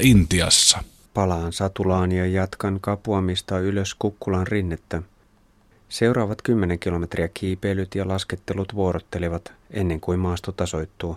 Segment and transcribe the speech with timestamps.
[0.00, 0.78] Intiassa.
[1.14, 5.02] Palaan Satulaan ja jatkan kapuamista ylös Kukkulan rinnettä.
[5.88, 11.16] Seuraavat kymmenen kilometriä kiipeilyt ja laskettelut vuorottelevat ennen kuin maasto tasoittuu.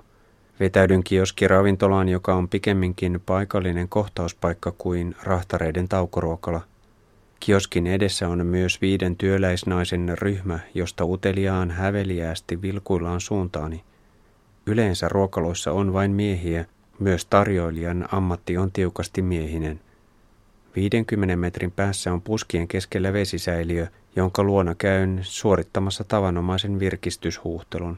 [0.59, 6.61] Vetäydyn kioskiravintolaan, joka on pikemminkin paikallinen kohtauspaikka kuin rahtareiden taukoruokala.
[7.39, 13.83] Kioskin edessä on myös viiden työläisnaisen ryhmä, josta uteliaan häveliäästi vilkuillaan suuntaani.
[14.65, 16.65] Yleensä ruokaloissa on vain miehiä,
[16.99, 19.79] myös tarjoilijan ammatti on tiukasti miehinen.
[20.75, 27.97] 50 metrin päässä on puskien keskellä vesisäiliö, jonka luona käyn suorittamassa tavanomaisen virkistyshuuhtelun.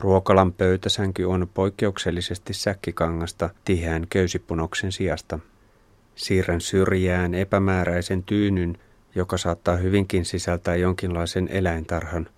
[0.00, 5.38] Ruokalan pöytäsänky on poikkeuksellisesti säkkikangasta tiheän köysipunoksen sijasta.
[6.14, 8.78] Siirrän syrjään epämääräisen tyynyn,
[9.14, 12.28] joka saattaa hyvinkin sisältää jonkinlaisen eläintarhan.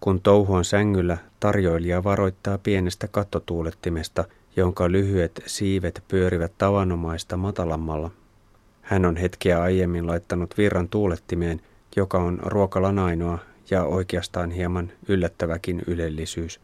[0.00, 4.24] Kun touhuan sängyllä, tarjoilija varoittaa pienestä kattotuulettimesta,
[4.56, 8.10] jonka lyhyet siivet pyörivät tavanomaista matalammalla.
[8.82, 11.60] Hän on hetkeä aiemmin laittanut virran tuulettimeen,
[11.96, 13.38] joka on ruokalan ainoa
[13.70, 16.60] ja oikeastaan hieman yllättäväkin ylellisyys.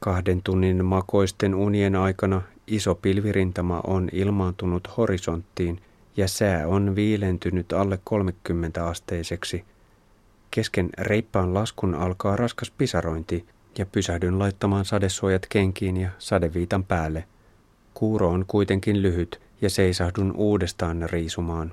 [0.00, 5.80] Kahden tunnin makoisten unien aikana iso pilvirintama on ilmaantunut horisonttiin
[6.16, 9.64] ja sää on viilentynyt alle 30 asteiseksi.
[10.50, 13.46] Kesken reippaan laskun alkaa raskas pisarointi
[13.78, 17.24] ja pysähdyn laittamaan sadesuojat kenkiin ja sadeviitan päälle.
[17.94, 21.72] Kuuro on kuitenkin lyhyt ja seisahdun uudestaan riisumaan.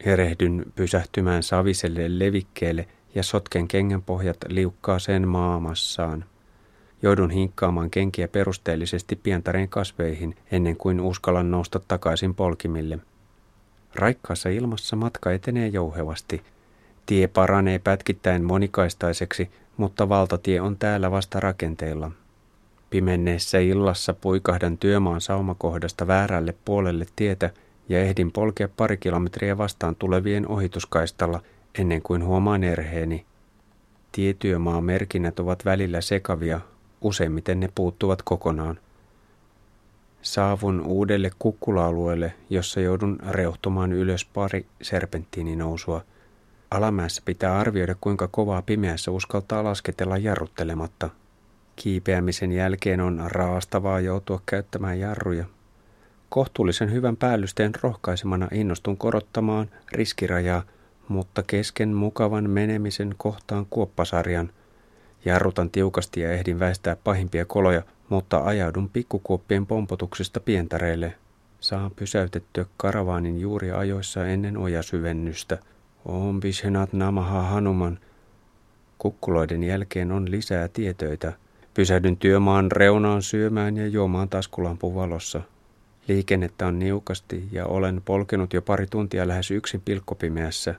[0.00, 6.24] Erehdyn pysähtymään saviselle levikkeelle ja sotken kengänpohjat liukkaaseen maamassaan.
[7.02, 12.98] Joudun hinkkaamaan kenkiä perusteellisesti pientareen kasveihin ennen kuin uskallan nousta takaisin polkimille.
[13.94, 16.42] Raikkaassa ilmassa matka etenee jouhevasti.
[17.06, 22.10] Tie paranee pätkittäin monikaistaiseksi, mutta valtatie on täällä vasta rakenteilla.
[22.90, 27.50] Pimenneessä illassa puikahdan työmaan saumakohdasta väärälle puolelle tietä
[27.88, 31.42] ja ehdin polkea pari kilometriä vastaan tulevien ohituskaistalla
[31.78, 33.24] ennen kuin huomaan erheeni.
[34.12, 36.60] Tietyömaa merkinnät ovat välillä sekavia,
[37.00, 38.78] useimmiten ne puuttuvat kokonaan.
[40.22, 46.02] Saavun uudelle kukkula-alueelle, jossa joudun reuhtumaan ylös pari serpenttiininousua.
[46.72, 51.10] Alamäessä pitää arvioida, kuinka kovaa pimeässä uskaltaa lasketella jarruttelematta.
[51.76, 55.44] Kiipeämisen jälkeen on raastavaa joutua käyttämään jarruja.
[56.28, 60.62] Kohtuullisen hyvän päällysteen rohkaisemana innostun korottamaan riskirajaa,
[61.08, 64.50] mutta kesken mukavan menemisen kohtaan kuoppasarjan–
[65.24, 71.14] Jarrutan tiukasti ja ehdin väistää pahimpia koloja, mutta ajaudun pikkukuoppien pompotuksesta pientareille.
[71.60, 75.58] Saan pysäytettyä karavaanin juuri ajoissa ennen ojasyvennystä.
[76.04, 77.98] Om bishenat namaha hanuman.
[78.98, 81.32] Kukkuloiden jälkeen on lisää tietöitä.
[81.74, 85.40] Pysähdyn työmaan reunaan syömään ja juomaan taskulampun valossa.
[86.08, 90.74] Liikennettä on niukasti ja olen polkenut jo pari tuntia lähes yksin pilkkopimeässä.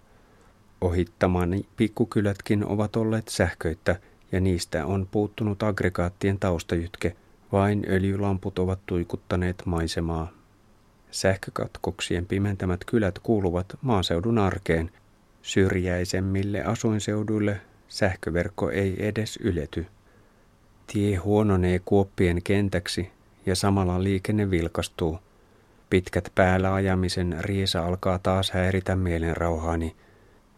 [0.81, 3.95] Ohittamani pikkukylätkin ovat olleet sähköittä–
[4.33, 7.15] ja niistä on puuttunut aggregaattien taustajytke,
[7.51, 10.31] vain öljylamput ovat tuikuttaneet maisemaa.
[11.11, 14.91] Sähkökatkoksien pimentämät kylät kuuluvat maaseudun arkeen.
[15.43, 19.85] Syrjäisemmille asuinseuduille sähköverkko ei edes ylety.
[20.87, 23.11] Tie huononee kuoppien kentäksi
[23.45, 25.19] ja samalla liikenne vilkastuu.
[25.89, 29.95] Pitkät päällä ajamisen riesa alkaa taas häiritä mielenrauhaani.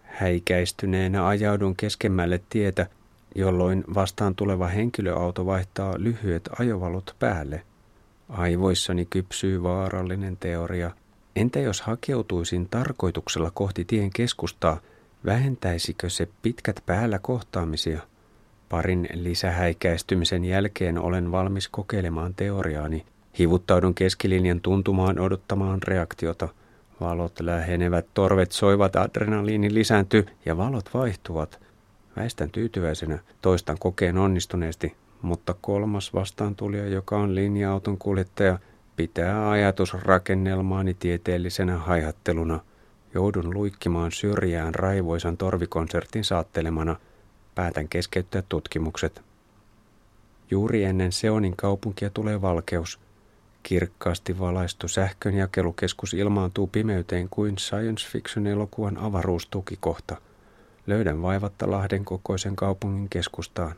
[0.04, 2.88] Häikäistyneenä ajaudun keskemmälle tietä
[3.36, 7.64] jolloin vastaan tuleva henkilöauto vaihtaa lyhyet ajovalot päälle.
[8.30, 10.92] Aivoissani kypsyy vaarallinen teoria.
[11.36, 14.80] Entä jos hakeutuisin tarkoituksella kohti tien keskustaa,
[15.26, 18.02] vähentäisikö se pitkät päällä kohtaamisia?
[18.70, 23.06] Parin lisähäikäistymisen jälkeen olen valmis kokeilemaan teoriaani.
[23.40, 26.50] Hivuttaudun keskilinjan tuntumaan odottamaan reaktiota.
[27.02, 31.60] Valot lähenevät, torvet soivat, adrenaliini lisääntyy ja valot vaihtuvat–
[32.16, 38.60] Väistän tyytyväisenä, toistan kokeen onnistuneesti, mutta kolmas vastaantulija, joka on linja-auton kuljettaja,
[38.96, 42.60] pitää ajatusrakennelmaani tieteellisenä haihatteluna.
[43.14, 46.96] Joudun luikkimaan syrjään raivoisan torvikonsertin saattelemana.
[47.56, 49.22] Päätän keskeyttää tutkimukset.
[50.52, 53.00] Juuri ennen Seonin kaupunkia tulee valkeus.
[53.64, 60.18] Kirkkaasti valaistu sähkönjakelukeskus ilmaantuu pimeyteen kuin science fiction elokuvan avaruustukikohta–
[60.88, 63.76] Löydän vaivatta Lahden kokoisen kaupungin keskustaan.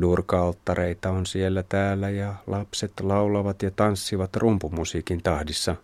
[0.00, 5.76] Durkaalttareita on siellä täällä ja lapset laulavat ja tanssivat rumpumusiikin tahdissa.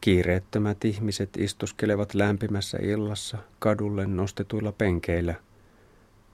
[0.00, 5.34] Kiireettömät ihmiset istuskelevat lämpimässä illassa kadulle nostetuilla penkeillä.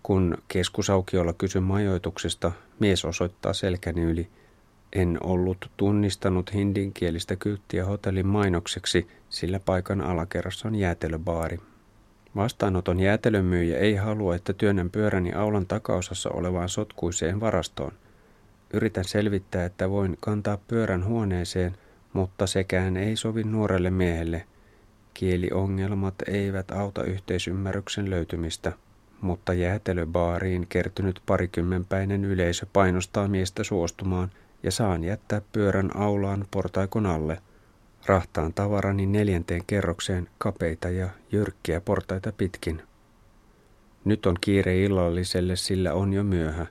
[0.02, 4.28] Kun keskusaukiolla kysyn majoituksesta, mies osoittaa selkäni yli.
[4.92, 11.60] En ollut tunnistanut hindinkielistä kylttiä hotellin mainokseksi, sillä paikan alakerrassa on jäätelöbaari.
[12.36, 17.92] Vastaanoton jäätelömyyjä ei halua, että työnnän pyöräni aulan takaosassa olevaan sotkuiseen varastoon.
[18.72, 21.76] Yritän selvittää, että voin kantaa pyörän huoneeseen,
[22.12, 24.44] mutta sekään ei sovi nuorelle miehelle.
[25.14, 28.72] Kieliongelmat eivät auta yhteisymmärryksen löytymistä,
[29.20, 34.30] mutta jäätelöbaariin kertynyt parikymmenpäinen yleisö painostaa miestä suostumaan
[34.62, 37.38] ja saan jättää pyörän aulaan portaikon alle–
[38.06, 42.82] Rahtaan tavarani neljänteen kerrokseen kapeita ja jyrkkiä portaita pitkin.
[44.04, 46.66] Nyt on kiire illalliselle, sillä on jo myöhä.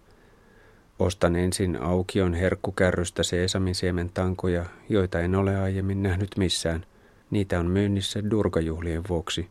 [1.00, 6.86] Ostan ensin aukion herkkukärrystä seesamisiemen tankoja, joita en ole aiemmin nähnyt missään.
[7.30, 9.50] Niitä on myynnissä durgajuhlien vuoksi.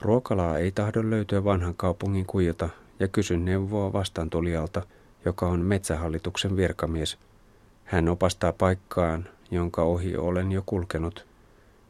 [0.00, 2.68] Ruokalaa ei tahdo löytyä vanhan kaupungin kujota
[3.00, 4.82] ja kysyn neuvoa vastaantulijalta,
[5.24, 7.18] joka on metsähallituksen virkamies.
[7.84, 11.26] Hän opastaa paikkaan, jonka ohi olen jo kulkenut.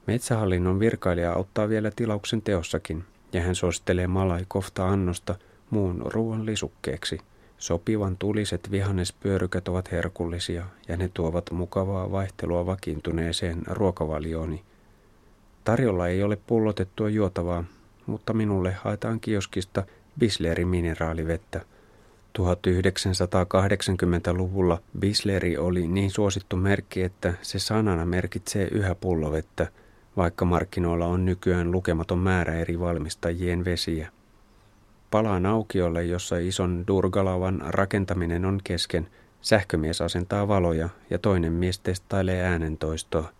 [0.07, 5.35] Metsähallinnon virkailija auttaa vielä tilauksen teossakin, ja hän suosittelee malaikofta annosta
[5.71, 7.19] muun ruoan lisukkeeksi.
[7.59, 14.63] Sopivan tuliset vihannespyörykät ovat herkullisia, ja ne tuovat mukavaa vaihtelua vakiintuneeseen ruokavaliooni.
[15.65, 17.65] Tarjolla ei ole pullotettua juotavaa,
[18.07, 19.85] mutta minulle haetaan kioskista
[20.19, 21.61] Bislerin mineraalivettä–
[22.39, 29.69] 1980-luvulla Bisleri oli niin suosittu merkki, että se sanana merkitsee yhä pullovettä,
[30.17, 34.09] vaikka markkinoilla on nykyään lukematon määrä eri valmistajien vesiä.
[35.11, 39.09] Palaan aukiolle, jossa ison Durgalavan rakentaminen on kesken.
[39.41, 43.33] Sähkömies asentaa valoja ja toinen mies testailee äänentoistoa.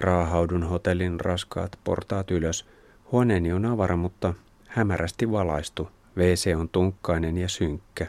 [0.00, 2.66] Raahaudun hotellin raskaat portaat ylös.
[3.12, 4.34] Huoneeni on avara, mutta
[4.68, 5.88] hämärästi valaistu.
[6.16, 8.06] WC on tunkkainen ja synkkä.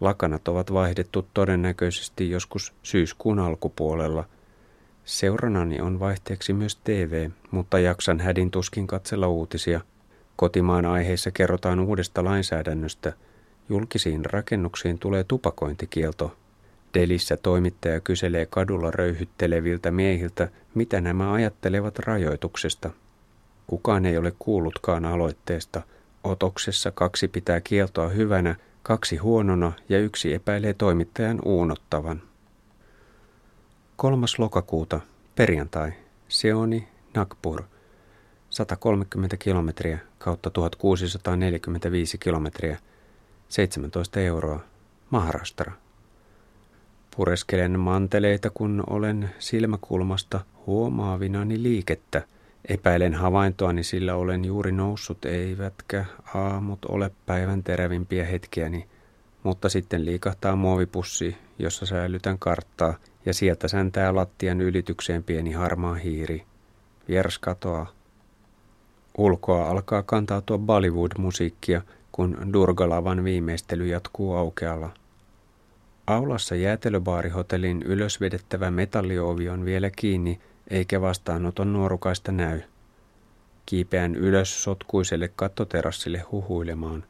[0.00, 4.24] Lakanat ovat vaihdettu todennäköisesti joskus syyskuun alkupuolella.
[5.04, 9.80] Seuranani on vaihteeksi myös TV, mutta jaksan hädin tuskin katsella uutisia.
[10.36, 13.12] Kotimaan aiheissa kerrotaan uudesta lainsäädännöstä.
[13.68, 16.36] Julkisiin rakennuksiin tulee tupakointikielto.
[16.94, 22.90] Delissä toimittaja kyselee kadulla röyhytteleviltä miehiltä, mitä nämä ajattelevat rajoituksesta.
[23.66, 25.82] Kukaan ei ole kuullutkaan aloitteesta–
[26.24, 32.22] Otoksessa kaksi pitää kieltoa hyvänä, kaksi huonona ja yksi epäilee toimittajan uunottavan.
[33.96, 34.26] 3.
[34.38, 35.00] lokakuuta,
[35.34, 35.92] perjantai,
[36.28, 37.62] Seoni, Nagpur,
[38.50, 42.78] 130 kilometriä kautta 1645 kilometriä,
[43.48, 44.60] 17 euroa,
[45.10, 45.72] Maharashtra.
[47.16, 52.22] Pureskelen manteleita, kun olen silmäkulmasta huomaavinani liikettä–
[52.68, 56.04] Epäilen havaintoani, sillä olen juuri noussut, eivätkä
[56.34, 58.88] aamut ole päivän terävimpiä hetkiäni,
[59.42, 62.94] mutta sitten liikahtaa muovipussi, jossa säilytän karttaa,
[63.26, 66.42] ja sieltä säntää lattian ylitykseen pieni harmaa hiiri.
[67.08, 67.92] Vieras katoaa.
[69.18, 71.82] Ulkoa alkaa kantautua Bollywood-musiikkia,
[72.12, 74.90] kun Durgalavan viimeistely jatkuu aukealla.
[76.06, 80.40] Aulassa jäätelöbaarihotellin ylösvedettävä metalliovi on vielä kiinni,
[80.72, 82.60] eikä vastaanoton nuorukaista näy.
[83.66, 87.04] Kiipeän ylös sotkuiselle kattoterassille huhuilemaan.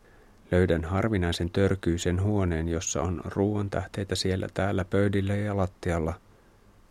[0.50, 6.14] Löydän harvinaisen törkyisen huoneen, jossa on ruoan tähteitä siellä täällä pöydillä ja lattialla.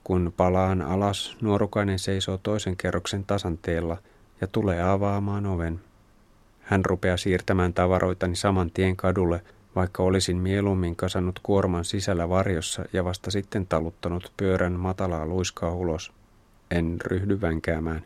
[0.03, 3.97] Kun palaan alas, nuorukainen seisoo toisen kerroksen tasanteella
[4.41, 5.81] ja tulee avaamaan oven.
[6.61, 9.41] Hän rupeaa siirtämään tavaroitani saman tien kadulle,
[9.75, 16.11] vaikka olisin mieluummin kasannut kuorman sisällä varjossa ja vasta sitten taluttanut pyörän matalaa luiskaa ulos
[16.71, 18.05] en ryhdy vänkäämään.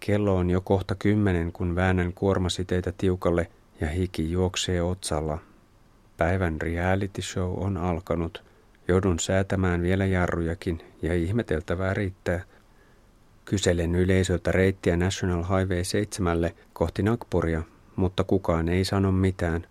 [0.00, 3.46] Kello on jo kohta kymmenen, kun väännän kuormasiteitä tiukalle
[3.80, 5.38] ja hiki juoksee otsalla.
[6.16, 8.44] Päivän reality show on alkanut.
[8.88, 12.44] Joudun säätämään vielä jarrujakin ja ihmeteltävää riittää.
[13.44, 17.62] Kyselen yleisöltä reittiä National Highway 7 kohti Nagpuria,
[17.96, 19.66] mutta kukaan ei sano mitään.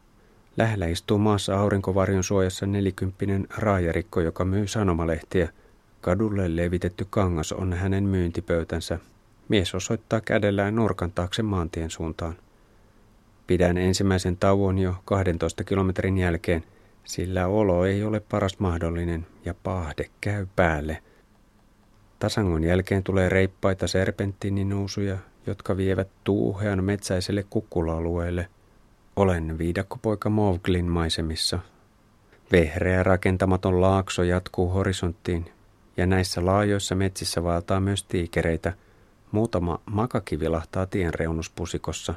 [0.58, 5.50] Lähellä istuu maassa aurinkovarjon suojassa nelikymppinen raajarikko, joka myy sanomalehtiä–
[6.06, 9.00] Kadulle levitetty kangas on hänen myyntipöytänsä.
[9.50, 12.36] Mies osoittaa kädellään nurkan taakse maantien suuntaan.
[13.48, 16.64] Pidän ensimmäisen tauon jo 12 kilometrin jälkeen,
[17.04, 20.98] sillä olo ei ole paras mahdollinen ja pahde käy päälle.
[22.20, 28.48] Tasangon jälkeen tulee reippaita serpenttiininousuja, jotka vievät tuuhean metsäiselle kukkula-alueelle.
[29.16, 31.60] Olen viidakkopoika Mowglin maisemissa.
[32.52, 35.55] Vehreä rakentamaton laakso jatkuu horisonttiin
[35.98, 38.74] ja näissä laajoissa metsissä vaeltaa myös tiikereitä.
[39.32, 42.14] Muutama makakivi vilahtaa tien reunuspusikossa.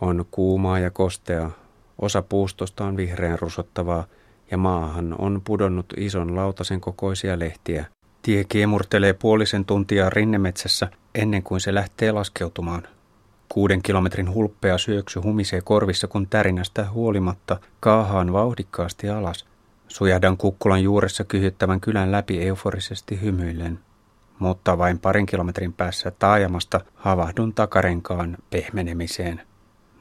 [0.00, 1.50] On kuumaa ja kosteaa.
[1.98, 4.04] Osa puustosta on vihreän rusottavaa
[4.50, 7.86] ja maahan on pudonnut ison lautasen kokoisia lehtiä.
[8.22, 12.82] Tie kiemurtelee puolisen tuntia rinnemetsässä ennen kuin se lähtee laskeutumaan.
[13.48, 19.49] Kuuden kilometrin hulppea syöksy humisee korvissa, kun tärinästä huolimatta kaahaan vauhdikkaasti alas.
[19.90, 23.78] Sujahdan kukkulan juuressa kyhyttävän kylän läpi euforisesti hymyillen.
[24.38, 29.42] Mutta vain parin kilometrin päässä taajamasta havahdun takarenkaan pehmenemiseen.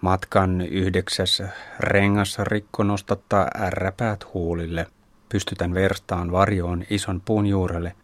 [0.02, 1.44] Matkan yhdeksäs
[1.80, 4.88] rengas rikko nostattaa ärräpäät huulille.
[5.30, 7.96] Pystytän verstaan varjoon ison puun juurelle.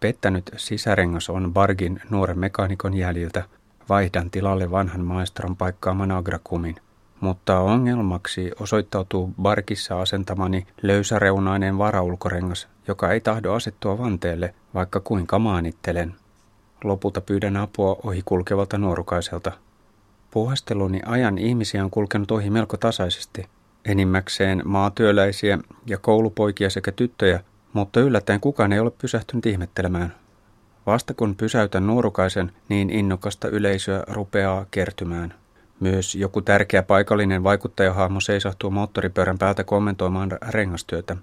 [0.00, 3.44] Pettänyt sisärengas on Bargin nuoren mekaanikon jäljiltä.
[3.88, 6.76] Vaihdan tilalle vanhan maestron paikkaaman agrakumin.
[7.24, 16.14] Mutta ongelmaksi osoittautuu Barkissa asentamani löysäreunainen varaulkorengas, joka ei tahdo asettua vanteelle, vaikka kuinka maanittelen.
[16.84, 19.52] Lopulta pyydän apua ohi kulkevalta nuorukaiselta.
[20.30, 23.46] Puhasteluni ajan ihmisiä on kulkenut ohi melko tasaisesti.
[23.84, 27.40] Enimmäkseen maatyöläisiä ja koulupoikia sekä tyttöjä,
[27.72, 30.14] mutta yllättäen kukaan ei ole pysähtynyt ihmettelemään.
[30.86, 35.34] Vasta kun pysäytän nuorukaisen, niin innokasta yleisöä rupeaa kertymään.
[35.80, 41.16] Myös joku tärkeä paikallinen vaikuttajahahmo seisahtuu moottoripyörän päältä kommentoimaan rengastyötä.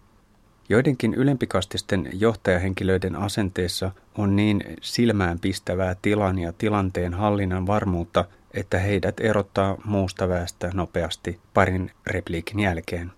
[0.70, 9.20] Joidenkin ylempikastisten johtajahenkilöiden asenteessa on niin silmään pistävää tilan ja tilanteen hallinnan varmuutta, että heidät
[9.20, 13.12] erottaa muusta väestä nopeasti parin repliikin jälkeen.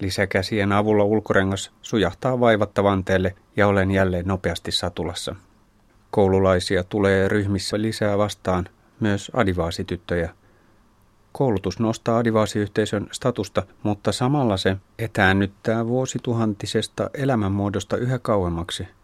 [0.00, 5.36] Lisäkäsien avulla ulkorengas sujahtaa vaivatta vanteelle ja olen jälleen nopeasti satulassa.
[6.10, 8.68] Koululaisia tulee ryhmissä lisää vastaan,
[9.00, 10.30] myös adivaasityttöjä.
[11.32, 18.88] Koulutus nostaa adivaasiyhteisön statusta, mutta samalla se etäännyttää vuosituhantisesta elämänmuodosta yhä kauemmaksi–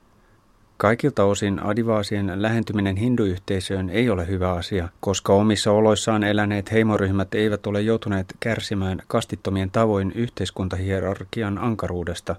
[0.79, 7.67] Kaikilta osin adivaasien lähentyminen hinduyhteisöön ei ole hyvä asia, koska omissa oloissaan eläneet heimoryhmät eivät
[7.67, 12.37] ole joutuneet kärsimään kastittomien tavoin yhteiskuntahierarkian ankaruudesta.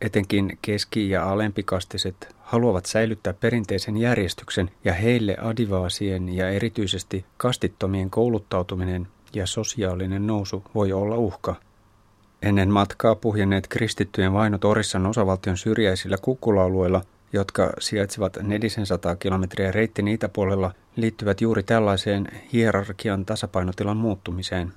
[0.00, 9.08] Etenkin keski- ja alempikastiset haluavat säilyttää perinteisen järjestyksen ja heille adivaasien ja erityisesti kastittomien kouluttautuminen
[9.34, 11.54] ja sosiaalinen nousu voi olla uhka.
[12.42, 17.02] Ennen matkaa puhjenneet kristittyjen vainot Orissan osavaltion syrjäisillä kukkula-alueilla
[17.32, 24.72] jotka sijaitsevat nelisen sataa kilometriä reitin itäpuolella, liittyvät juuri tällaiseen hierarkian tasapainotilan muuttumiseen.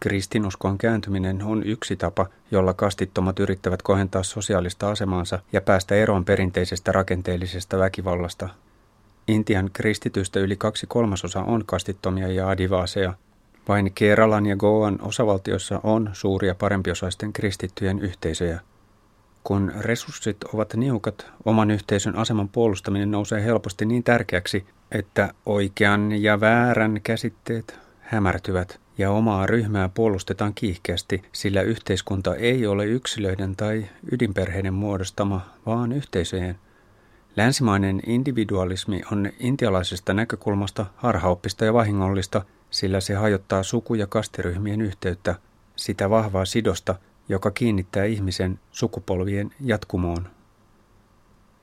[0.00, 6.92] Kristinuskon kääntyminen on yksi tapa, jolla kastittomat yrittävät kohentaa sosiaalista asemaansa ja päästä eroon perinteisestä
[6.92, 8.48] rakenteellisesta väkivallasta.
[9.28, 13.14] Intian kristitystä yli kaksi kolmasosa on kastittomia ja adivaaseja.
[13.68, 18.60] Vain Keralan ja Goan osavaltiossa on suuria parempiosaisten kristittyjen yhteisöjä–
[19.44, 26.40] kun resurssit ovat niukat, oman yhteisön aseman puolustaminen nousee helposti niin tärkeäksi, että oikean ja
[26.40, 34.74] väärän käsitteet hämärtyvät ja omaa ryhmää puolustetaan kiihkeästi, sillä yhteiskunta ei ole yksilöiden tai ydinperheiden
[34.74, 36.58] muodostama, vaan yhteisöjen.
[37.36, 45.34] Länsimainen individualismi on intialaisesta näkökulmasta harhaoppista ja vahingollista, sillä se hajottaa suku- ja kastiryhmien yhteyttä,
[45.76, 46.94] sitä vahvaa sidosta,
[47.28, 50.33] joka kiinnittää ihmisen sukupolvien jatkumoon.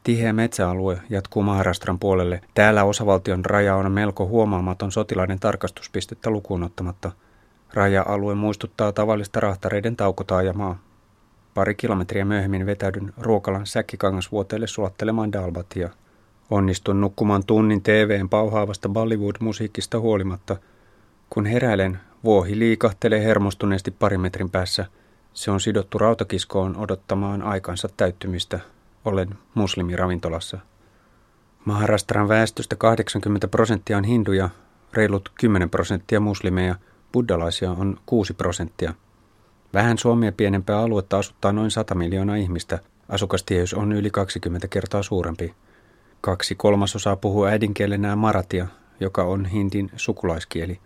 [0.04, 2.42] Tiheä metsäalue jatkuu Maharastran puolelle.
[2.54, 7.12] Täällä osavaltion raja on melko huomaamaton sotilaiden tarkastuspistettä lukuun ottamatta.
[7.74, 10.80] Raja-alue muistuttaa tavallista rahtareiden taukotaajamaa.
[11.54, 15.90] Pari kilometriä myöhemmin vetäydyn Ruokalan säkkikangasvuoteelle sulattelemaan Dalbatia.
[16.50, 20.56] Onnistun nukkumaan tunnin TVn pauhaavasta Bollywood-musiikista huolimatta.
[21.30, 24.86] Kun heräilen, vuohi liikahtelee hermostuneesti pari metrin päässä–
[25.34, 28.60] se on sidottu rautakiskoon odottamaan aikansa täyttymistä.
[29.06, 30.58] Olen muslimiravintolassa.
[31.66, 34.50] Maharastran väestöstä 80 prosenttia on hinduja,
[34.94, 36.76] reilut 10 prosenttia muslimeja,
[37.12, 38.94] buddalaisia on 6 prosenttia.
[39.74, 42.80] Vähän Suomea pienempää aluetta asuttaa noin 100 miljoonaa ihmistä.
[43.10, 45.54] Asukastiehys on yli 20 kertaa suurempi.
[46.22, 48.68] Kaksi kolmasosaa puhuu äidinkielenään maratia,
[49.00, 50.80] joka on hindin sukulaiskieli.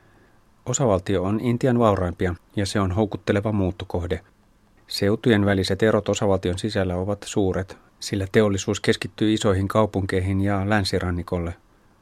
[0.65, 4.21] Osavaltio on Intian vauraimpia ja se on houkutteleva muuttokohde–
[4.87, 11.53] Seutujen väliset erot osavaltion sisällä ovat suuret, sillä teollisuus keskittyy isoihin kaupunkeihin ja länsirannikolle.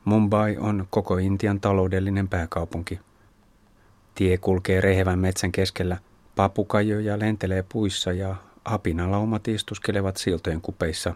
[0.06, 3.00] Mumbai on koko Intian taloudellinen pääkaupunki.
[4.16, 5.98] Tie kulkee rehevän metsän keskellä,
[6.36, 8.36] papukajoja lentelee puissa ja
[8.66, 11.14] apinalaumat istuskelevat siltojen kupeissa.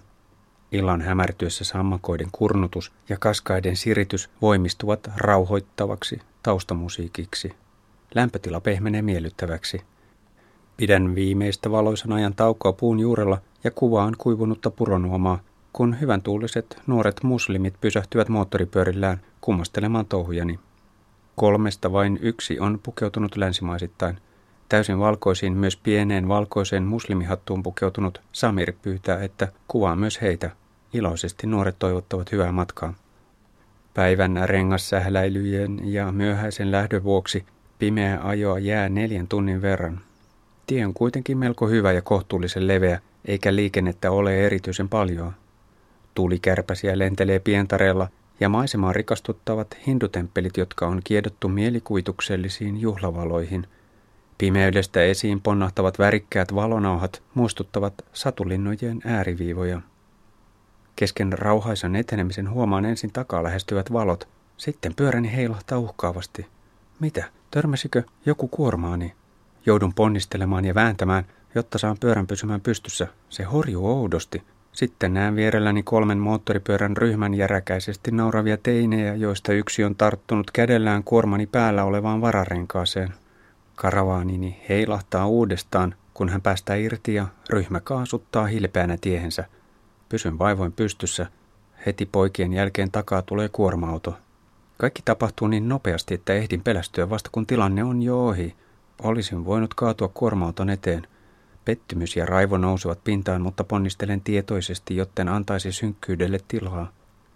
[0.72, 7.52] Illan hämärtyessä sammakoiden kurnutus ja kaskaiden siritys voimistuvat rauhoittavaksi taustamusiikiksi.
[8.16, 9.82] Lämpötila pehmenee miellyttäväksi–
[10.78, 15.40] Pidän viimeistä valoisan ajan taukoa puun juurella ja kuvaan kuivunutta puronuomaa,
[15.74, 20.60] kun hyvän tuuliset nuoret muslimit pysähtyvät moottoripyörillään kummastelemaan touhujani.
[21.36, 24.18] Kolmesta vain yksi on pukeutunut länsimaisittain.
[24.70, 30.52] Täysin valkoisiin myös pieneen valkoiseen muslimihattuun pukeutunut Samir pyytää, että kuvaa myös heitä.
[30.94, 32.94] Iloisesti nuoret toivottavat hyvää matkaa.
[33.94, 37.46] Päivän rengassähläilyjen ja myöhäisen lähdön vuoksi
[37.80, 40.02] pimeä ajoa jää neljän tunnin verran.
[40.68, 45.34] Tie on kuitenkin melko hyvä ja kohtuullisen leveä, eikä liikennettä ole erityisen paljon.
[46.16, 48.08] Tuulikärpäsiä lentelee pientareella
[48.40, 53.68] ja maisemaa rikastuttavat hindutemppelit, jotka on kiedottu mielikuvituksellisiin juhlavaloihin.
[54.38, 59.82] Pimeydestä esiin ponnahtavat värikkäät valonauhat muistuttavat satulinnojen ääriviivoja.
[60.96, 64.28] Kesken rauhaisan etenemisen huomaan ensin takaa lähestyvät valot.
[64.58, 66.48] Sitten pyöräni heilahtaa uhkaavasti.
[67.00, 67.24] Mitä?
[67.52, 69.14] Törmäsikö joku kuormaani?
[69.66, 71.26] Joudun ponnistelemaan ja vääntämään,
[71.58, 73.08] jotta saan pyörän pysymään pystyssä.
[73.30, 74.44] Se horjuu oudosti.
[74.72, 81.46] Sitten näen vierelläni kolmen moottoripyörän ryhmän järäkäisesti nauravia teinejä, joista yksi on tarttunut kädellään kuormani
[81.46, 83.14] päällä olevaan vararenkaaseen.
[83.76, 89.46] Karavaanini heilahtaa uudestaan, kun hän päästää irti ja ryhmä kaasuttaa hilpeänä tiehensä.
[90.10, 91.28] Pysyn vaivoin pystyssä.
[91.86, 94.18] Heti poikien jälkeen takaa tulee kuorma-auto.
[94.78, 98.56] Kaikki tapahtuu niin nopeasti, että ehdin pelästyä vasta kun tilanne on jo ohi.
[99.04, 101.08] Olisin voinut kaatua kuorma-auton eteen–
[101.68, 106.92] Pettymys ja raivo nousevat pintaan, mutta ponnistelen tietoisesti, jotten antaisi synkkyydelle tilaa.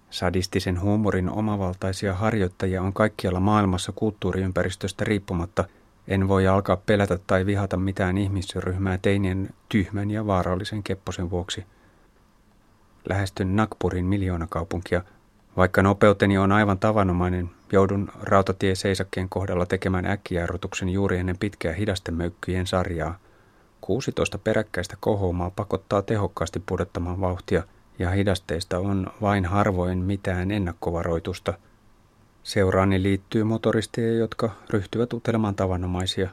[0.09, 5.63] Sadistisen huumorin omavaltaisia harjoittajia on kaikkialla maailmassa kulttuuriympäristöstä riippumatta.
[6.07, 11.65] En voi alkaa pelätä tai vihata mitään ihmisryhmää teinien tyhmän ja vaarallisen kepposen vuoksi.
[13.09, 15.01] Lähestyn Nakpurin miljoonakaupunkia.
[15.57, 23.17] Vaikka nopeuteni on aivan tavanomainen, joudun rautatieseisakkeen kohdalla tekemään äkkijarrutuksen juuri ennen pitkää hidastemöykkyjen sarjaa–
[23.81, 27.63] 16 peräkkäistä kohoumaa pakottaa tehokkaasti pudottamaan vauhtia
[27.99, 31.53] ja hidasteista on vain harvoin mitään ennakkovaroitusta.
[32.43, 36.29] Seuraani liittyy motoristeja, jotka ryhtyvät utelemaan tavanomaisia.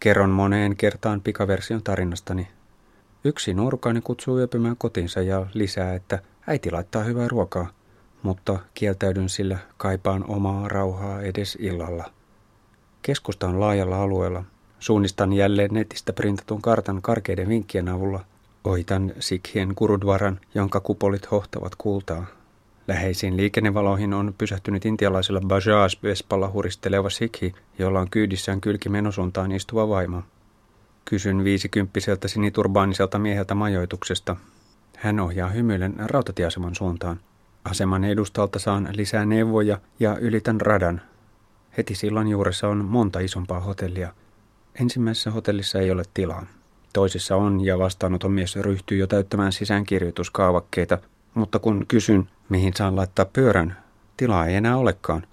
[0.00, 2.48] Kerron moneen kertaan pikaversion tarinastani.
[3.24, 7.70] Yksi nuorukainen kutsuu yöpymään kotinsa ja lisää, että äiti laittaa hyvää ruokaa,
[8.22, 12.10] mutta kieltäydyn sillä kaipaan omaa rauhaa edes illalla.
[13.02, 14.44] Keskusta on laajalla alueella,
[14.84, 18.24] Suunnistan jälleen netistä printatun kartan karkeiden vinkkien avulla.
[18.64, 22.26] Ohitan Sikhien kurudvaran, jonka kupolit hohtavat kultaa.
[22.88, 30.22] Läheisiin liikennevaloihin on pysähtynyt intialaisella Bajaj-vespalla huristeleva Sikhi, jolla on kyydissään kylki menosuuntaan istuva vaimo.
[31.04, 34.36] Kysyn viisikymppiseltä siniturbaaniselta mieheltä majoituksesta.
[34.96, 37.20] Hän ohjaa hymyillen rautatieaseman suuntaan.
[37.64, 41.00] Aseman edustalta saan lisää neuvoja ja ylitän radan.
[41.76, 44.12] Heti sillan juuressa on monta isompaa hotellia–
[44.80, 46.46] Ensimmäisessä hotellissa ei ole tilaa.
[46.92, 50.98] Toisessa on ja vastaanoton mies ryhtyy jo täyttämään sisäänkirjoituskaavakkeita,
[51.34, 53.76] mutta kun kysyn, mihin saan laittaa pyörän,
[54.16, 55.26] tilaa ei enää olekaan.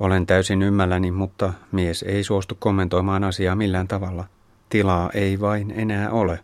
[0.00, 4.24] Olen täysin ymmälläni, mutta mies ei suostu kommentoimaan asiaa millään tavalla.
[4.68, 6.40] Tilaa ei vain enää ole.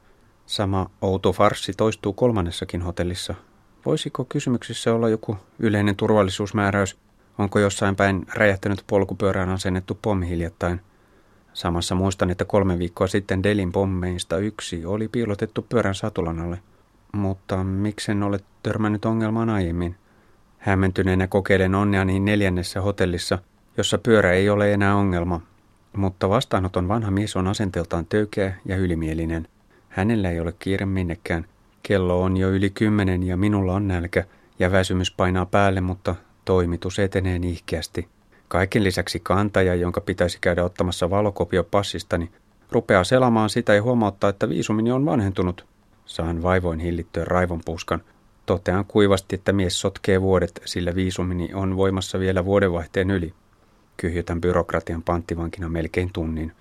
[0.46, 3.34] Sama outo farssi toistuu kolmannessakin hotellissa.
[3.86, 6.96] Voisiko kysymyksissä olla joku yleinen turvallisuusmääräys?
[7.38, 10.80] Onko jossain päin räjähtänyt polkupyörään asennettu pommi hiljattain–
[11.54, 16.58] Samassa muistan, että kolme viikkoa sitten Delin pommeista yksi oli piilotettu pyörän satulan alle.
[17.12, 19.96] Mutta miksen ole törmännyt ongelmaan aiemmin?
[20.58, 23.38] Hämmentyneenä kokeilen onneani neljännessä hotellissa,
[23.76, 25.40] jossa pyörä ei ole enää ongelma.
[25.96, 29.48] Mutta vastaanoton vanha mies on asenteeltaan töykeä ja ylimielinen.
[29.88, 31.44] Hänellä ei ole kiire minnekään.
[31.82, 34.24] Kello on jo yli kymmenen ja minulla on nälkä
[34.58, 38.08] ja väsymys painaa päälle, mutta toimitus etenee nihkeästi.
[38.52, 42.30] Kaiken lisäksi kantaja, jonka pitäisi käydä ottamassa valokopio passistani,
[42.70, 45.66] rupeaa selamaan sitä ja huomauttaa, että viisumini on vanhentunut.
[46.04, 48.02] Saan vaivoin hillittyä raivon puskan.
[48.46, 53.34] Totean kuivasti, että mies sotkee vuodet, sillä viisumini on voimassa vielä vuodenvaihteen yli.
[53.96, 56.52] Kyhjytän byrokratian panttivankina melkein tunnin.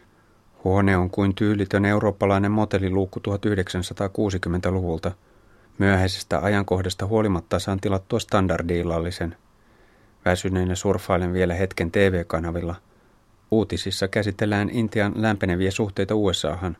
[0.63, 5.11] Huone on kuin tyylitön eurooppalainen motelliluukku 1960-luvulta.
[5.77, 9.35] Myöhäisestä ajankohdasta huolimatta saan tilattua standardiillallisen–
[10.25, 12.75] Väsyneenä surffailen vielä hetken TV-kanavilla.
[13.51, 16.77] Uutisissa käsitellään Intian lämpeneviä suhteita USAhan.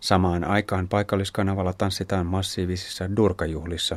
[0.00, 3.96] Samaan aikaan paikalliskanavalla tanssitaan massiivisissa durkajuhlissa.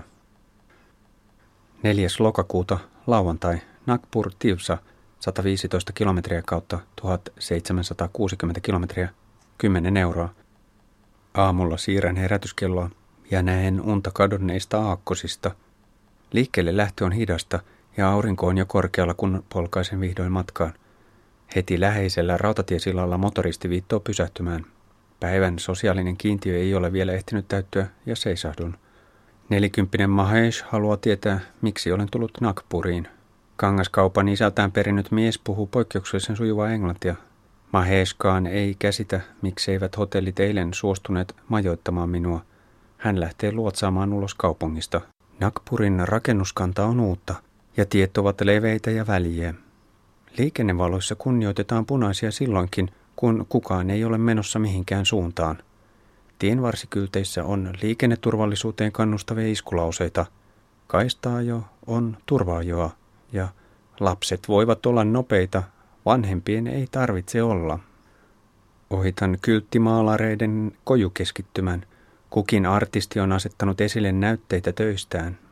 [1.83, 2.07] 4.
[2.19, 4.77] lokakuuta, lauantai, Nagpur Tivsa,
[5.19, 9.09] 115 kilometriä kautta 1760 kilometriä,
[9.57, 10.29] 10 euroa.
[11.33, 12.89] Aamulla siirrän herätyskelloa
[13.31, 15.51] ja näen unta kadonneista aakkosista.
[16.31, 17.59] Liikkeelle lähtö on hidasta–
[17.97, 20.73] ja aurinko on jo korkealla, kun polkaisen vihdoin matkaan.
[21.55, 24.65] Heti läheisellä rautatiesilalla motoristi viittoo pysähtymään.
[25.19, 28.77] Päivän sosiaalinen kiintiö ei ole vielä ehtinyt täyttyä ja seisahdun.
[29.49, 33.07] Nelikymppinen Mahesh haluaa tietää, miksi olen tullut Nagpuriin.
[33.55, 37.15] Kangaskaupan isältään perinnyt mies puhuu poikkeuksellisen sujuvaa englantia.
[37.71, 42.41] Maheskaan ei käsitä, mikseivät hotellit eilen suostuneet majoittamaan minua.
[42.97, 45.01] Hän lähtee luotsaamaan ulos kaupungista.
[45.39, 47.35] Nakpurin rakennuskanta on uutta,
[47.77, 49.53] ja tiet ovat leveitä ja väliä.
[50.37, 55.57] Liikennevaloissa kunnioitetaan punaisia silloinkin, kun kukaan ei ole menossa mihinkään suuntaan.
[56.39, 60.25] Tienvarsikylteissä on liikenneturvallisuuteen kannustavia iskulauseita.
[60.87, 62.91] Kaistaa jo on turvaajoa
[63.31, 63.47] ja
[63.99, 65.63] lapset voivat olla nopeita,
[66.05, 67.79] vanhempien ei tarvitse olla.
[68.89, 71.85] Ohitan kylttimaalareiden kojukeskittymän.
[72.29, 75.42] Kukin artisti on asettanut esille näytteitä töistään.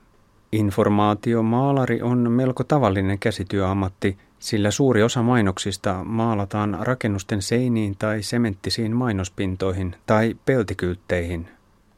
[0.51, 9.95] Informaatiomaalari on melko tavallinen käsityöammatti, sillä suuri osa mainoksista maalataan rakennusten seiniin tai sementtisiin mainospintoihin
[10.05, 11.47] tai peltikyltteihin.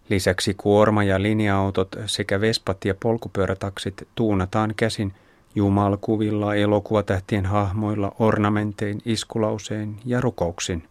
[0.10, 5.14] Lisäksi kuorma- ja linja-autot sekä vespat ja polkupyörätaksit tuunataan käsin
[5.56, 10.84] jumalkuvilla, elokuvatähtien hahmoilla, ornamentein, iskulausein ja rukouksin.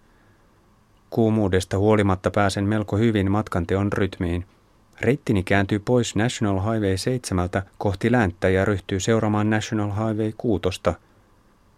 [1.11, 4.45] Kuumuudesta huolimatta pääsen melko hyvin matkanteon rytmiin–
[5.01, 10.63] Reittini kääntyy pois National Highway 7 kohti länttä ja ryhtyy seuraamaan National Highway 6.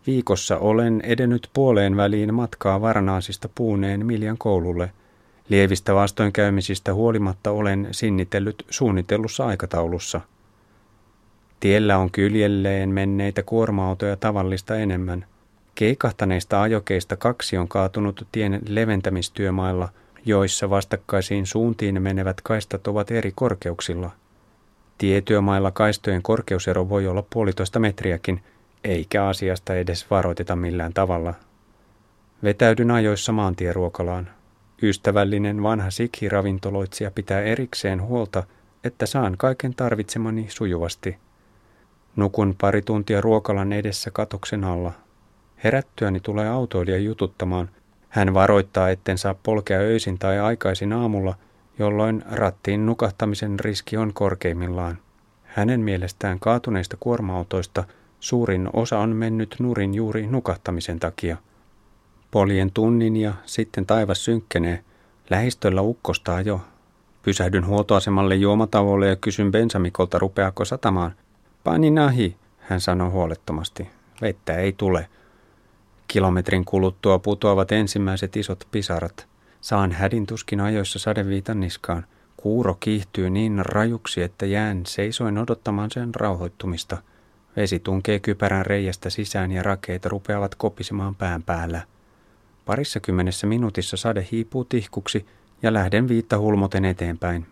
[0.06, 4.90] Viikossa olen edennyt puoleen väliin matkaa Varanaasista puuneen Miljan koululle.
[5.48, 10.20] Lievistä vastoinkäymisistä huolimatta olen sinnitellyt suunnitellussa aikataulussa.
[11.60, 15.26] Tiellä on kyljelleen menneitä kuorma-autoja tavallista enemmän.
[15.74, 19.88] Keikahtaneista ajokeista kaksi on kaatunut tien leventämistyömailla–
[20.26, 24.10] joissa vastakkaisiin suuntiin menevät kaistat ovat eri korkeuksilla.
[24.98, 28.42] Tietyömailla kaistojen korkeusero voi olla puolitoista metriäkin,
[28.84, 31.34] eikä asiasta edes varoiteta millään tavalla.
[32.42, 34.30] Vetäydyn ajoissa maantieruokalaan.
[34.82, 38.42] Ystävällinen vanha sikhi-ravintoloitsija pitää erikseen huolta,
[38.84, 41.16] että saan kaiken tarvitsemani sujuvasti.
[42.16, 44.92] Nukun pari tuntia ruokalan edessä katoksen alla.
[45.64, 47.70] Herättyäni tulee autoilija jututtamaan–
[48.14, 51.34] hän varoittaa, etten saa polkea öisin tai aikaisin aamulla,
[51.78, 54.98] jolloin rattiin nukahtamisen riski on korkeimmillaan.
[55.44, 57.84] Hänen mielestään kaatuneista kuorma-autoista
[58.20, 61.36] suurin osa on mennyt nurin juuri nukahtamisen takia.
[62.30, 64.84] Poljen tunnin ja sitten taivas synkkenee.
[65.30, 66.60] Lähistöllä ukkostaa jo.
[67.22, 71.12] Pysähdyn huoltoasemalle juomatavolle ja kysyn Bensamikolta rupeako satamaan.
[71.64, 73.88] Pani nahi, hän sanoi huolettomasti.
[74.20, 75.08] Vettä ei tule.
[76.08, 79.26] Kilometrin kuluttua putoavat ensimmäiset isot pisarat.
[79.60, 82.06] Saan hädintuskin ajoissa sadeviitan niskaan.
[82.36, 86.96] Kuuro kiihtyy niin rajuksi, että jään seisoin odottamaan sen rauhoittumista.
[87.56, 91.82] Vesi tunkee kypärän reiästä sisään ja rakeet rupeavat kopisemaan pään päällä.
[92.64, 95.26] Parissa kymmenessä minuutissa sade hiipuu tihkuksi
[95.62, 97.46] ja lähden viitta hulmoten eteenpäin.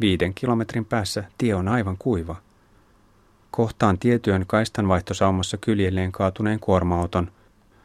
[0.00, 2.36] Viiden kilometrin päässä tie on aivan kuiva.
[3.50, 7.30] Kohtaan tietyön kaistanvaihtosaumassa kyljelleen kaatuneen kuorma-auton–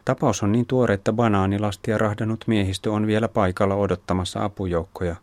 [0.08, 5.16] Tapaus on niin tuore, että banaanilastia rahdannut miehistö on vielä paikalla odottamassa apujoukkoja.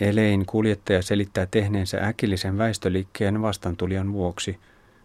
[0.00, 4.58] Elein kuljettaja selittää tehneensä äkillisen väistöliikkeen vastantulijan vuoksi.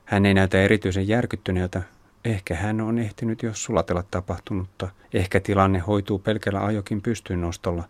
[0.05, 1.81] Hän ei näytä erityisen järkyttyneeltä.
[2.25, 4.89] Ehkä hän on ehtinyt jo sulatella tapahtunutta.
[5.13, 7.83] Ehkä tilanne hoituu pelkällä ajokin pystynostolla.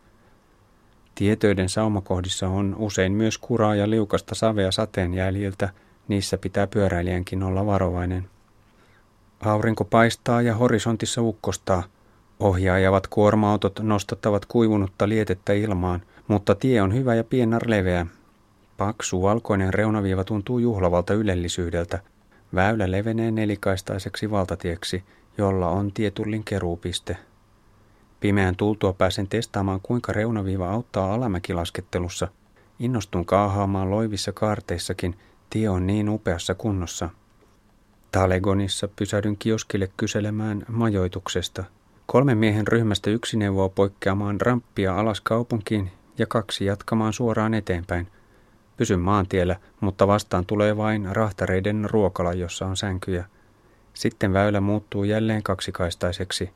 [1.15, 5.69] Tietöiden saumakohdissa on usein myös kuraa ja liukasta savea sateen jäljiltä.
[6.07, 8.34] Niissä pitää pyöräilijänkin olla varovainen.
[9.45, 11.83] Aurinko paistaa ja horisontissa ukkostaa.
[12.39, 18.05] Ohjaajavat kuorma-autot nostattavat kuivunutta lietettä ilmaan, mutta tie on hyvä ja pienar leveä.
[18.77, 21.99] Paksu valkoinen reunaviiva tuntuu juhlavalta ylellisyydeltä.
[22.55, 25.03] Väylä levenee nelikaistaiseksi valtatieksi,
[25.37, 27.17] jolla on tietullin keruupiste.
[28.19, 32.27] Pimeän tultua pääsen testaamaan, kuinka reunaviiva auttaa alamäkilaskettelussa.
[32.79, 35.15] Innostun kaahaamaan loivissa kaarteissakin,
[35.49, 37.09] tie on niin upeassa kunnossa.
[38.15, 41.63] Talegonissa pysähdyn kioskille kyselemään majoituksesta.
[42.05, 48.07] Kolme miehen ryhmästä yksi neuvoo poikkeamaan ramppia alas kaupunkiin ja kaksi jatkamaan suoraan eteenpäin.
[48.77, 53.25] Pysyn maantiellä, mutta vastaan tulee vain rahtareiden ruokala, jossa on sänkyjä.
[53.93, 56.49] Sitten väylä muuttuu jälleen kaksikaistaiseksi,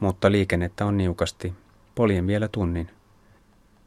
[0.00, 1.54] mutta liikennettä on niukasti.
[1.94, 2.90] Poljen vielä tunnin.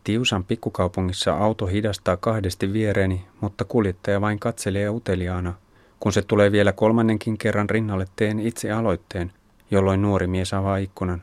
[0.04, 5.54] Tiusan pikkukaupungissa auto hidastaa kahdesti viereeni, mutta kuljettaja vain katselee uteliaana–
[6.00, 9.32] kun se tulee vielä kolmannenkin kerran rinnalle, teen itse aloitteen,
[9.72, 11.22] jolloin nuori mies avaa ikkunan.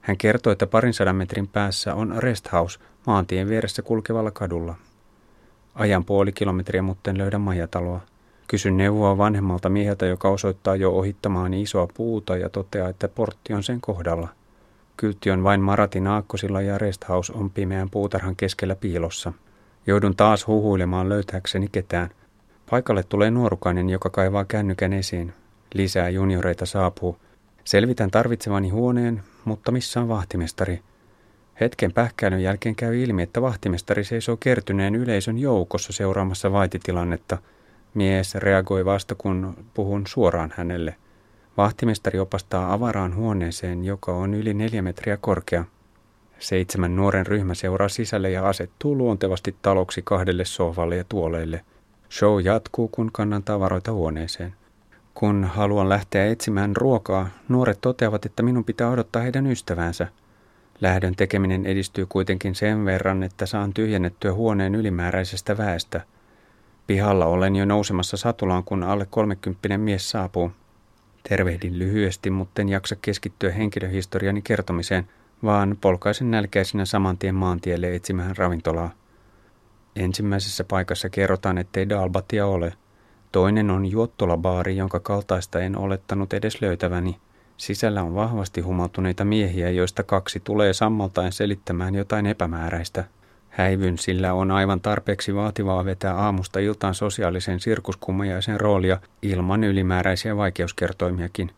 [0.00, 4.74] Hän kertoo, että parin sadan metrin päässä on rest house maantien vieressä kulkevalla kadulla.
[5.74, 8.00] Ajan puoli kilometriä, mutta en löydä majataloa.
[8.48, 13.62] Kysyn neuvoa vanhemmalta mieheltä, joka osoittaa jo ohittamaan isoa puuta ja toteaa, että portti on
[13.62, 14.28] sen kohdalla.
[14.96, 19.32] Kyltti on vain Maratin aakkosilla ja rest house on pimeän puutarhan keskellä piilossa.
[19.86, 22.10] Joudun taas huhuilemaan löytääkseni ketään–
[22.70, 25.32] Paikalle tulee nuorukainen, joka kaivaa kännykän esiin.
[25.74, 27.18] Lisää junioreita saapuu.
[27.64, 30.80] Selvitän tarvitsemani huoneen, mutta missä on vahtimestari?
[31.60, 37.38] Hetken pähkäilyn jälkeen käy ilmi, että vahtimestari seisoo kertyneen yleisön joukossa seuraamassa vaititilannetta.
[37.94, 40.94] Mies reagoi vasta, kun puhun suoraan hänelle.
[41.56, 45.64] Vahtimestari opastaa avaraan huoneeseen, joka on yli neljä metriä korkea.
[46.38, 51.64] Seitsemän nuoren ryhmä seuraa sisälle ja asettuu luontevasti taloksi kahdelle sohvalle ja tuoleille.
[52.18, 54.54] Show jatkuu, kun kannan tavaroita huoneeseen.
[55.14, 60.06] Kun haluan lähteä etsimään ruokaa, nuoret toteavat, että minun pitää odottaa heidän ystävänsä.
[60.80, 66.00] Lähdön tekeminen edistyy kuitenkin sen verran, että saan tyhjennettyä huoneen ylimääräisestä väestä.
[66.86, 70.52] Pihalla olen jo nousemassa satulaan, kun alle kolmekymppinen mies saapuu.
[71.28, 75.08] Tervehdin lyhyesti, mutta en jaksa keskittyä henkilöhistoriani kertomiseen,
[75.44, 78.90] vaan polkaisen nälkäisenä saman tien maantielle etsimään ravintolaa.
[79.96, 82.72] Ensimmäisessä paikassa kerrotaan, ettei dalbatia ole–
[83.34, 87.16] Toinen on juottolabaari, jonka kaltaista en olettanut edes löytäväni.
[87.56, 93.04] Sisällä on vahvasti humautuneita miehiä, joista kaksi tulee sammaltain selittämään jotain epämääräistä.
[93.48, 101.50] Häivyn sillä on aivan tarpeeksi vaativaa vetää aamusta iltaan sosiaalisen sirkuskummajaisen roolia ilman ylimääräisiä vaikeuskertoimiakin.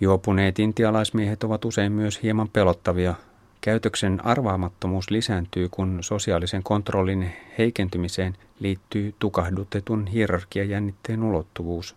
[0.00, 3.14] Juopuneet intialaismiehet ovat usein myös hieman pelottavia,
[3.64, 11.96] Käytöksen arvaamattomuus lisääntyy, kun sosiaalisen kontrollin heikentymiseen liittyy tukahdutetun hierarkiajännitteen ulottuvuus.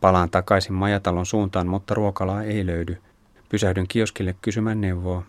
[0.00, 2.96] Palaan takaisin majatalon suuntaan, mutta ruokalaa ei löydy.
[3.48, 5.22] Pysähdyn kioskille kysymään neuvoa.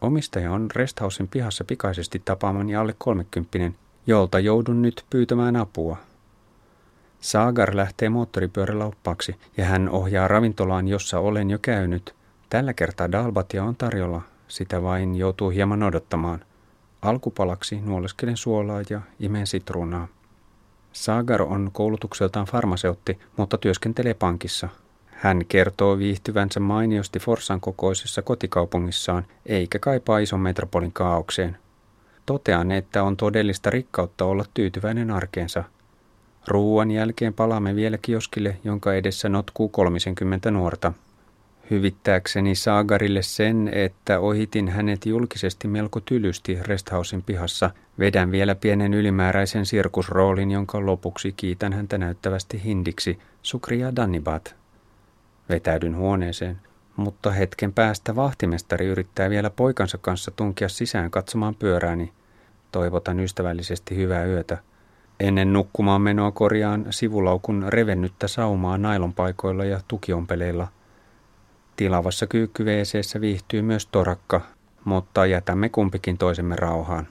[0.00, 3.74] Omistaja on resthausin pihassa pikaisesti tapaamani alle kolmekymppinen,
[4.06, 5.96] jolta joudun nyt pyytämään apua.
[7.20, 12.14] Saagar lähtee moottoripyörällä oppaaksi ja hän ohjaa ravintolaan, jossa olen jo käynyt.
[12.50, 16.44] Tällä kertaa dalbatia on tarjolla, sitä vain joutuu hieman odottamaan.
[17.02, 20.08] Alkupalaksi nuoleskelen suolaa ja imen sitruunaa.
[20.92, 24.68] Sagar on koulutukseltaan farmaseutti, mutta työskentelee pankissa.
[25.06, 31.56] Hän kertoo viihtyvänsä mainiosti Forsan kokoisessa kotikaupungissaan, eikä kaipaa ison metropolin kaaukseen.
[32.26, 35.64] Totean, että on todellista rikkautta olla tyytyväinen arkeensa.
[36.48, 40.92] Ruuan jälkeen palaamme vielä kioskille, jonka edessä notkuu 30 nuorta
[41.70, 49.66] hyvittääkseni Saagarille sen, että ohitin hänet julkisesti melko tylysti Resthausin pihassa, vedän vielä pienen ylimääräisen
[49.66, 54.54] sirkusroolin, jonka lopuksi kiitän häntä näyttävästi hindiksi, Sukria Dannibat.
[55.48, 56.60] Vetäydyn huoneeseen,
[56.96, 62.12] mutta hetken päästä vahtimestari yrittää vielä poikansa kanssa tunkia sisään katsomaan pyörääni.
[62.72, 64.58] Toivotan ystävällisesti hyvää yötä.
[65.20, 70.68] Ennen nukkumaan menoa korjaan sivulaukun revennyttä saumaa nailonpaikoilla ja tukiompeleilla–
[71.76, 74.40] Tilavassa kyykkyveeseessä viihtyy myös torakka,
[74.84, 77.08] mutta jätämme kumpikin toisemme rauhaan.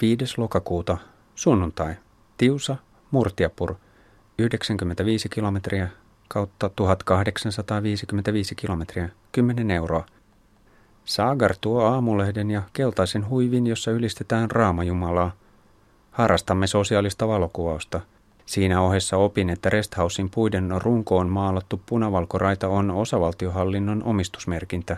[0.00, 0.24] 5.
[0.36, 0.98] lokakuuta,
[1.34, 1.94] sunnuntai,
[2.38, 2.76] Tiusa,
[3.10, 3.74] Murtiapur,
[4.38, 5.88] 95 kilometriä
[6.28, 10.06] kautta 1855 kilometriä, 10 euroa.
[11.04, 15.32] Saagar tuo aamulehden ja keltaisen huivin, jossa ylistetään Raamajumalaa.
[16.10, 18.00] Harrastamme sosiaalista valokuvausta–
[18.48, 24.96] Siinä ohessa opin, että Resthausin puiden runkoon maalattu punavalkoraita on osavaltiohallinnon omistusmerkintä.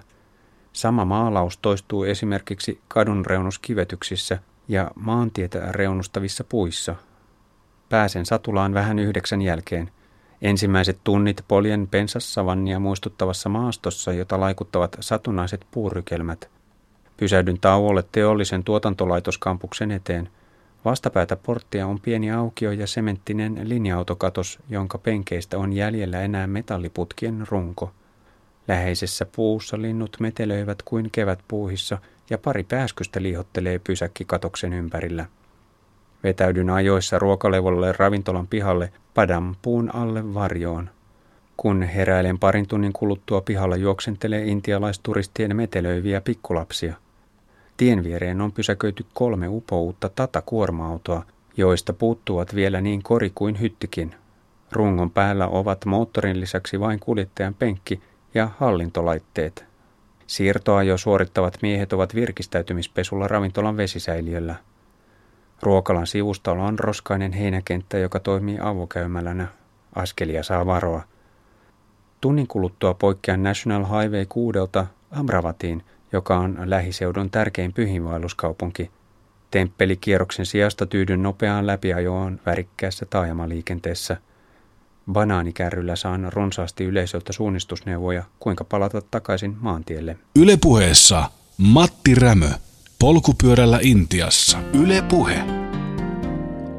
[0.72, 6.94] Sama maalaus toistuu esimerkiksi kadunreunuskivetyksissä ja maantietä reunustavissa puissa.
[7.88, 9.90] Pääsen satulaan vähän yhdeksän jälkeen.
[10.42, 16.50] Ensimmäiset tunnit poljen pensassavannia muistuttavassa maastossa, jota laikuttavat satunnaiset puurykelmät.
[17.16, 20.28] Pysähdyn tauolle teollisen tuotantolaitoskampuksen eteen–
[20.84, 27.90] Vastapäätä porttia on pieni aukio ja sementtinen linja-autokatos, jonka penkeistä on jäljellä enää metalliputkien runko.
[28.68, 31.98] Läheisessä puussa linnut metelöivät kuin kevätpuuhissa
[32.30, 35.26] ja pari pääskystä liihottelee pysäkkikatoksen ympärillä.
[36.22, 40.90] Vetäydyn ajoissa ruokalevolle ravintolan pihalle padam puun alle varjoon.
[41.56, 46.94] Kun heräilen parin tunnin kuluttua pihalla juoksentelee intialaisturistien metelöiviä pikkulapsia–
[47.80, 51.22] Tien viereen on pysäköity kolme upouutta tata-kuorma-autoa,
[51.56, 54.14] joista puuttuvat vielä niin kori kuin hyttikin.
[54.72, 58.02] Rungon päällä ovat moottorin lisäksi vain kuljettajan penkki
[58.34, 59.64] ja hallintolaitteet.
[60.26, 64.54] Siirtoa jo suorittavat miehet ovat virkistäytymispesulla ravintolan vesisäiliöllä.
[65.62, 69.48] Ruokalan sivustalla on roskainen heinäkenttä, joka toimii avokäymälänä.
[69.94, 71.02] Askelia saa varoa.
[72.20, 74.58] Tunnin kuluttua poikkean National Highway 6
[75.10, 78.90] Amravatiin– joka on lähiseudun tärkein pyhinvaelluskaupunki.
[79.50, 84.16] Temppelikierroksen sijasta tyydyn nopeaan läpiajoon värikkäässä taajamaliikenteessä.
[85.12, 90.16] Banaanikärryllä saan runsaasti yleisöltä suunnistusneuvoja, kuinka palata takaisin maantielle.
[90.36, 91.24] Ylepuheessa
[91.58, 92.48] Matti Rämö.
[92.98, 94.58] Polkupyörällä Intiassa.
[94.72, 95.42] Ylepuhe.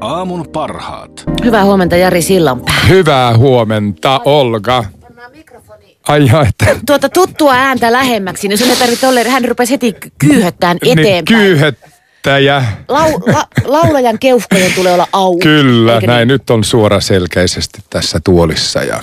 [0.00, 1.24] Aamun parhaat.
[1.44, 2.80] Hyvää huomenta Jari Sillanpää.
[2.88, 4.84] Hyvää huomenta Olga.
[6.08, 6.66] Ai jaa, että...
[6.86, 11.24] tuota tuttua ääntä lähemmäksi, niin sun ei tarvitse olla, hän rupesi heti kyyhöttään Niin, eteenpäin.
[11.24, 12.64] kyyhöttäjä.
[12.88, 15.42] Lau, la, laulajan keuhkojen tulee olla auki.
[15.42, 16.28] Kyllä, eikö näin niin?
[16.28, 19.02] nyt on suoraselkäisesti tässä tuolissa ja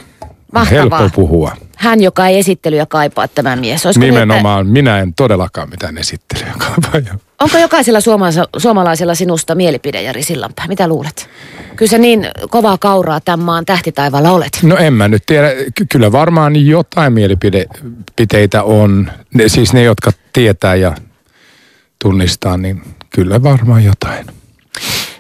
[0.54, 0.80] Mahtavaa.
[1.00, 1.52] helppo puhua.
[1.76, 3.86] Hän, joka ei esittelyä kaipaa tämä mies.
[3.86, 6.92] Olisiko niin, Nimenomaan, minä en todellakaan mitään esittelyä kaipaa.
[6.98, 10.68] että, onko jokaisella suomalaisella, suomalaisella sinusta mielipide, Jari Sillanpää?
[10.68, 11.30] Mitä luulet?
[11.76, 14.60] Kyllä sä niin kovaa kauraa tämän maan tähtitaivaalla olet.
[14.64, 15.48] No en mä nyt tiedä.
[15.76, 19.12] Ky- Kyllä varmaan jotain mielipiteitä on.
[19.34, 20.96] Ne, siis ne, jotka tietää ja
[22.04, 24.26] tunnistaa, niin kyllä varmaan jotain.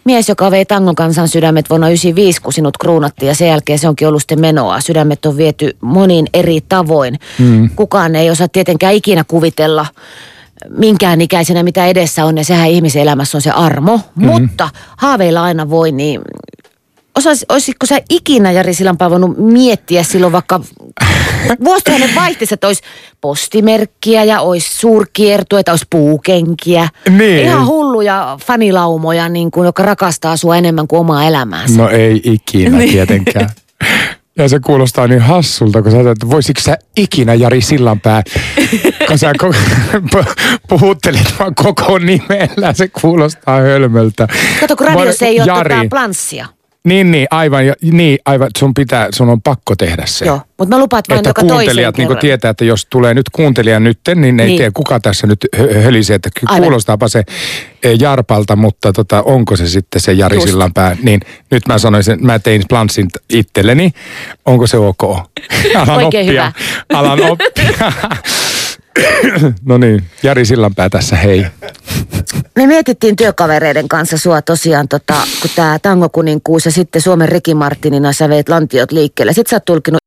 [0.09, 3.87] Mies, joka vei tangon kansan sydämet vuonna 1995, kun sinut kruunattiin ja sen jälkeen se
[3.87, 4.81] onkin ollut sitten menoa.
[4.81, 7.19] Sydämet on viety monin eri tavoin.
[7.39, 7.69] Mm.
[7.75, 9.85] Kukaan ei osaa tietenkään ikinä kuvitella
[10.77, 13.99] minkään ikäisenä, mitä edessä on, ja sehän ihmisen elämässä on se armo.
[14.15, 14.25] Mm.
[14.25, 16.21] Mutta haaveilla aina voi, niin
[17.15, 20.59] osais, olisitko sä ikinä, Jari Sillanpää, voinut miettiä silloin vaikka
[21.63, 22.81] vuosituhannen vaihteessa, että olisi
[23.21, 26.87] postimerkkiä ja olisi suurkiertueita, olisi puukenkiä.
[27.09, 27.39] Niin.
[27.45, 31.77] Ihan hulluja fanilaumoja, niin kuin, jotka rakastaa sua enemmän kuin omaa elämäänsä.
[31.77, 32.89] No ei ikinä Niin.
[32.91, 33.49] tietenkään.
[34.37, 38.23] Ja se kuulostaa niin hassulta, kun sä ajattelet, että voisitko sä ikinä Jari Sillanpää,
[39.07, 39.55] kun sä ko-
[40.15, 40.33] pu-
[40.69, 44.27] puhuttelit vaan koko nimellä, se kuulostaa hölmöltä.
[44.59, 45.75] Kato, kun radiossa ei ole Jari.
[45.75, 46.45] tota planssia.
[46.87, 50.25] Niin, niin, aivan, niin, aivan, sun pitää, sun on pakko tehdä se.
[50.25, 54.21] Joo, mutta mä lupaan, että joka kuuntelijat niin tietää, että jos tulee nyt kuuntelija nytten,
[54.21, 54.57] niin ne ei Niin.
[54.57, 56.61] tiedä kuka tässä nyt hö- hölisee, että Aivan.
[56.63, 57.23] kuulostaapa se
[57.83, 60.47] eh, Jarpalta, mutta tota, onko se sitten se Jari Just.
[60.47, 60.97] Sillanpää.
[61.03, 61.19] Niin
[61.51, 63.91] nyt mä sanoin sen, mä tein planssin itselleni,
[64.45, 65.03] onko se ok?
[65.75, 66.23] Alan Oikein oppia.
[66.23, 66.51] hyvä.
[66.93, 67.91] Alan oppia.
[69.65, 71.45] no niin, Jari Sillanpää tässä, hei.
[72.55, 78.13] Me mietittiin työkavereiden kanssa sua tosiaan, tota, kun tämä tangokuninkuus ja sitten Suomen Ricky Martinina
[78.13, 79.33] sä veit lantiot liikkeelle.
[79.33, 79.99] Sitten sä oot tulkinut